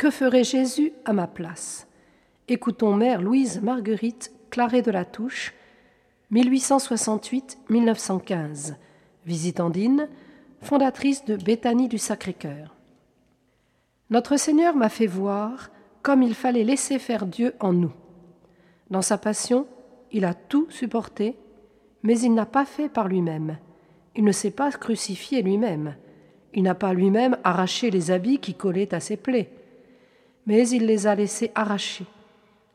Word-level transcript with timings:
Que 0.00 0.10
ferait 0.10 0.44
Jésus 0.44 0.92
à 1.04 1.12
ma 1.12 1.26
place? 1.26 1.86
Écoutons 2.48 2.94
Mère 2.94 3.20
Louise 3.20 3.60
Marguerite 3.60 4.32
Claret 4.48 4.80
de 4.80 4.90
la 4.90 5.04
Touche, 5.04 5.52
1868-1915, 6.32 8.76
visitandine, 9.26 10.08
fondatrice 10.62 11.26
de 11.26 11.36
Béthanie 11.36 11.88
du 11.88 11.98
Sacré-Cœur. 11.98 12.74
Notre 14.08 14.38
Seigneur 14.38 14.74
m'a 14.74 14.88
fait 14.88 15.06
voir 15.06 15.70
comme 16.00 16.22
il 16.22 16.34
fallait 16.34 16.64
laisser 16.64 16.98
faire 16.98 17.26
Dieu 17.26 17.52
en 17.60 17.74
nous. 17.74 17.92
Dans 18.88 19.02
sa 19.02 19.18
passion, 19.18 19.66
il 20.12 20.24
a 20.24 20.32
tout 20.32 20.66
supporté, 20.70 21.36
mais 22.02 22.18
il 22.18 22.32
n'a 22.32 22.46
pas 22.46 22.64
fait 22.64 22.88
par 22.88 23.06
lui-même. 23.06 23.58
Il 24.16 24.24
ne 24.24 24.32
s'est 24.32 24.50
pas 24.50 24.70
crucifié 24.70 25.42
lui-même. 25.42 25.94
Il 26.54 26.62
n'a 26.62 26.74
pas 26.74 26.94
lui-même 26.94 27.36
arraché 27.44 27.90
les 27.90 28.10
habits 28.10 28.38
qui 28.38 28.54
collaient 28.54 28.94
à 28.94 29.00
ses 29.00 29.18
plaies, 29.18 29.50
mais 30.50 30.68
il 30.70 30.84
les 30.84 31.06
a 31.06 31.14
laissés 31.14 31.52
arracher. 31.54 32.06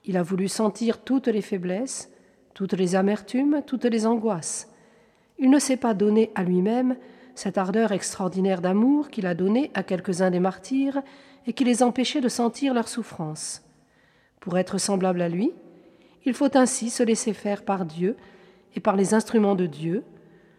Il 0.05 0.15
a 0.15 0.23
voulu 0.23 0.47
sentir 0.47 1.03
toutes 1.03 1.27
les 1.27 1.41
faiblesses, 1.41 2.09
toutes 2.53 2.71
les 2.71 2.95
amertumes, 2.95 3.63
toutes 3.67 3.83
les 3.83 4.05
angoisses. 4.05 4.71
Il 5.39 5.49
ne 5.49 5.59
s'est 5.59 5.75
pas 5.75 5.93
donné 5.93 6.31
à 6.35 6.43
lui-même 6.43 6.95
cette 7.35 7.57
ardeur 7.57 7.91
extraordinaire 7.91 8.61
d'amour 8.61 9.09
qu'il 9.09 9.27
a 9.27 9.33
donnée 9.33 9.71
à 9.73 9.83
quelques-uns 9.83 10.31
des 10.31 10.39
martyrs 10.39 11.01
et 11.47 11.51
qui 11.51 11.65
les 11.65 11.83
empêchait 11.83 12.21
de 12.21 12.29
sentir 12.29 12.73
leur 12.73 12.87
souffrance. 12.87 13.61
Pour 14.39 14.57
être 14.57 14.77
semblable 14.77 15.21
à 15.21 15.27
lui, 15.27 15.51
il 16.23 16.33
faut 16.33 16.57
ainsi 16.57 16.89
se 16.89 17.03
laisser 17.03 17.33
faire 17.33 17.65
par 17.65 17.83
Dieu 17.83 18.15
et 18.73 18.79
par 18.79 18.95
les 18.95 19.13
instruments 19.13 19.55
de 19.55 19.65
Dieu, 19.65 20.05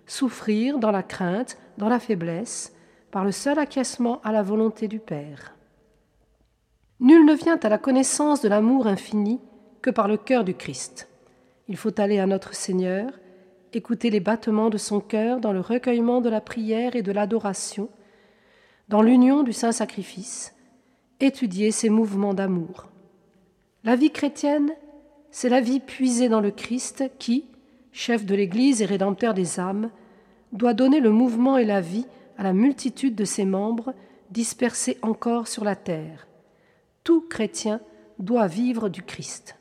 souffrir 0.04 0.78
dans 0.78 0.90
la 0.90 1.02
crainte, 1.02 1.56
dans 1.78 1.88
la 1.88 1.98
faiblesse, 1.98 2.74
par 3.10 3.24
le 3.24 3.32
seul 3.32 3.58
acquiescement 3.58 4.20
à 4.22 4.32
la 4.32 4.42
volonté 4.42 4.86
du 4.86 4.98
Père. 4.98 5.55
Nul 6.98 7.26
ne 7.26 7.34
vient 7.34 7.58
à 7.62 7.68
la 7.68 7.76
connaissance 7.76 8.40
de 8.40 8.48
l'amour 8.48 8.86
infini 8.86 9.38
que 9.82 9.90
par 9.90 10.08
le 10.08 10.16
cœur 10.16 10.44
du 10.44 10.54
Christ. 10.54 11.08
Il 11.68 11.76
faut 11.76 12.00
aller 12.00 12.18
à 12.18 12.26
notre 12.26 12.54
Seigneur, 12.54 13.10
écouter 13.74 14.08
les 14.08 14.20
battements 14.20 14.70
de 14.70 14.78
son 14.78 15.00
cœur 15.00 15.38
dans 15.40 15.52
le 15.52 15.60
recueillement 15.60 16.22
de 16.22 16.30
la 16.30 16.40
prière 16.40 16.96
et 16.96 17.02
de 17.02 17.12
l'adoration, 17.12 17.90
dans 18.88 19.02
l'union 19.02 19.42
du 19.42 19.52
saint 19.52 19.72
sacrifice, 19.72 20.54
étudier 21.20 21.70
ses 21.70 21.90
mouvements 21.90 22.32
d'amour. 22.32 22.88
La 23.84 23.94
vie 23.94 24.10
chrétienne, 24.10 24.72
c'est 25.30 25.50
la 25.50 25.60
vie 25.60 25.80
puisée 25.80 26.30
dans 26.30 26.40
le 26.40 26.50
Christ 26.50 27.04
qui, 27.18 27.44
chef 27.92 28.24
de 28.24 28.34
l'Église 28.34 28.80
et 28.80 28.86
rédempteur 28.86 29.34
des 29.34 29.60
âmes, 29.60 29.90
doit 30.52 30.74
donner 30.74 31.00
le 31.00 31.10
mouvement 31.10 31.58
et 31.58 31.66
la 31.66 31.82
vie 31.82 32.06
à 32.38 32.42
la 32.42 32.54
multitude 32.54 33.14
de 33.14 33.24
ses 33.26 33.44
membres 33.44 33.92
dispersés 34.30 34.96
encore 35.02 35.46
sur 35.46 35.62
la 35.62 35.76
terre. 35.76 36.26
Tout 37.06 37.20
chrétien 37.20 37.80
doit 38.18 38.48
vivre 38.48 38.88
du 38.88 39.00
Christ. 39.00 39.54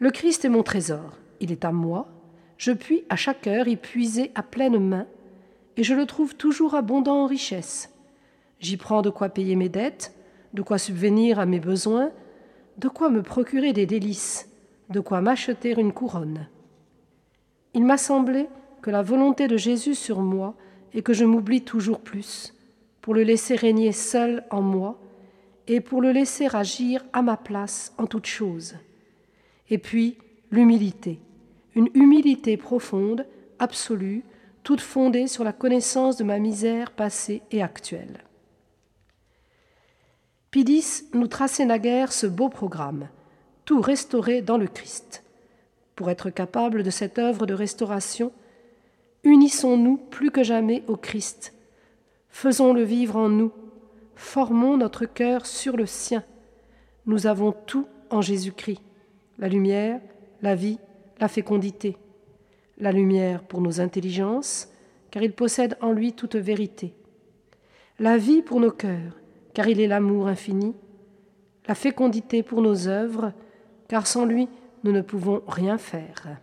Le 0.00 0.10
Christ 0.10 0.44
est 0.44 0.48
mon 0.48 0.64
trésor, 0.64 1.16
il 1.38 1.52
est 1.52 1.64
à 1.64 1.70
moi, 1.70 2.08
je 2.56 2.72
puis 2.72 3.04
à 3.08 3.14
chaque 3.14 3.46
heure 3.46 3.68
y 3.68 3.76
puiser 3.76 4.32
à 4.34 4.42
pleine 4.42 4.80
main, 4.80 5.06
et 5.76 5.84
je 5.84 5.94
le 5.94 6.04
trouve 6.04 6.34
toujours 6.34 6.74
abondant 6.74 7.22
en 7.22 7.26
richesse. 7.28 7.94
J'y 8.58 8.76
prends 8.76 9.02
de 9.02 9.08
quoi 9.08 9.28
payer 9.28 9.54
mes 9.54 9.68
dettes, 9.68 10.12
de 10.52 10.62
quoi 10.62 10.78
subvenir 10.78 11.38
à 11.38 11.46
mes 11.46 11.60
besoins, 11.60 12.10
de 12.76 12.88
quoi 12.88 13.08
me 13.08 13.22
procurer 13.22 13.72
des 13.72 13.86
délices, 13.86 14.48
de 14.90 14.98
quoi 14.98 15.20
m'acheter 15.20 15.78
une 15.78 15.92
couronne. 15.92 16.48
Il 17.72 17.84
m'a 17.84 17.98
semblé 17.98 18.48
que 18.82 18.90
la 18.90 19.02
volonté 19.02 19.46
de 19.46 19.56
Jésus 19.56 19.94
sur 19.94 20.22
moi 20.22 20.56
est 20.92 21.02
que 21.02 21.12
je 21.12 21.24
m'oublie 21.24 21.62
toujours 21.62 22.00
plus, 22.00 22.52
pour 23.00 23.14
le 23.14 23.22
laisser 23.22 23.54
régner 23.54 23.92
seul 23.92 24.42
en 24.50 24.60
moi, 24.60 24.98
et 25.68 25.80
pour 25.80 26.00
le 26.00 26.10
laisser 26.10 26.48
agir 26.52 27.04
à 27.12 27.22
ma 27.22 27.36
place 27.36 27.92
en 27.98 28.06
toutes 28.06 28.26
choses. 28.26 28.74
Et 29.68 29.78
puis 29.78 30.16
l'humilité, 30.50 31.20
une 31.74 31.90
humilité 31.94 32.56
profonde, 32.56 33.26
absolue, 33.58 34.24
toute 34.64 34.80
fondée 34.80 35.28
sur 35.28 35.44
la 35.44 35.52
connaissance 35.52 36.16
de 36.16 36.24
ma 36.24 36.38
misère 36.38 36.90
passée 36.92 37.42
et 37.50 37.62
actuelle. 37.62 38.24
Pidis 40.50 41.04
nous 41.12 41.26
traçait 41.26 41.66
naguère 41.66 42.12
ce 42.12 42.26
beau 42.26 42.48
programme, 42.48 43.08
tout 43.66 43.82
restauré 43.82 44.40
dans 44.40 44.56
le 44.56 44.66
Christ. 44.66 45.22
Pour 45.94 46.10
être 46.10 46.30
capable 46.30 46.82
de 46.82 46.90
cette 46.90 47.18
œuvre 47.18 47.44
de 47.44 47.52
restauration, 47.52 48.32
unissons-nous 49.24 49.98
plus 49.98 50.30
que 50.30 50.42
jamais 50.42 50.84
au 50.86 50.96
Christ, 50.96 51.52
faisons-le 52.30 52.82
vivre 52.82 53.16
en 53.16 53.28
nous, 53.28 53.52
formons 54.18 54.76
notre 54.76 55.06
cœur 55.06 55.46
sur 55.46 55.76
le 55.76 55.86
sien. 55.86 56.24
Nous 57.06 57.26
avons 57.26 57.52
tout 57.52 57.86
en 58.10 58.20
Jésus-Christ, 58.20 58.82
la 59.38 59.48
lumière, 59.48 60.00
la 60.42 60.54
vie, 60.54 60.78
la 61.20 61.28
fécondité. 61.28 61.96
La 62.78 62.92
lumière 62.92 63.42
pour 63.42 63.60
nos 63.60 63.80
intelligences, 63.80 64.68
car 65.10 65.22
il 65.22 65.32
possède 65.32 65.76
en 65.80 65.92
lui 65.92 66.12
toute 66.12 66.36
vérité. 66.36 66.94
La 67.98 68.18
vie 68.18 68.42
pour 68.42 68.60
nos 68.60 68.70
cœurs, 68.70 69.18
car 69.54 69.68
il 69.68 69.80
est 69.80 69.86
l'amour 69.86 70.28
infini, 70.28 70.74
la 71.66 71.74
fécondité 71.74 72.42
pour 72.42 72.60
nos 72.60 72.88
œuvres, 72.88 73.32
car 73.88 74.06
sans 74.06 74.24
lui 74.24 74.48
nous 74.84 74.92
ne 74.92 75.00
pouvons 75.00 75.42
rien 75.46 75.78
faire. 75.78 76.38